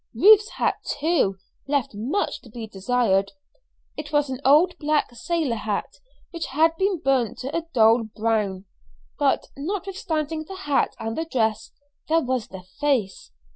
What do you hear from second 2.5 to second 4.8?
desired. It was an old